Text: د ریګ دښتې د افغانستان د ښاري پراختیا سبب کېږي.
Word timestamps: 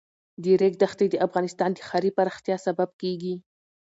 د 0.43 0.45
ریګ 0.61 0.73
دښتې 0.81 1.05
د 1.09 1.15
افغانستان 1.27 1.69
د 1.73 1.79
ښاري 1.87 2.11
پراختیا 2.17 2.55
سبب 2.65 2.89
کېږي. 3.01 3.35